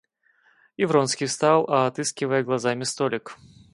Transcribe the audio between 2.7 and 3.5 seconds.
столик.